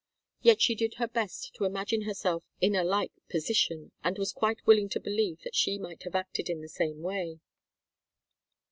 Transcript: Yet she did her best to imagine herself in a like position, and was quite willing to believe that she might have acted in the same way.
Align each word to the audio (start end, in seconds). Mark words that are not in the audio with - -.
Yet 0.41 0.63
she 0.63 0.73
did 0.73 0.95
her 0.95 1.07
best 1.07 1.53
to 1.57 1.63
imagine 1.63 2.05
herself 2.09 2.43
in 2.59 2.73
a 2.75 2.83
like 2.83 3.11
position, 3.29 3.91
and 4.03 4.17
was 4.17 4.33
quite 4.33 4.65
willing 4.65 4.89
to 4.89 4.99
believe 4.99 5.41
that 5.43 5.53
she 5.53 5.77
might 5.77 6.01
have 6.01 6.15
acted 6.15 6.49
in 6.49 6.61
the 6.61 6.69
same 6.69 7.03
way. 7.03 7.39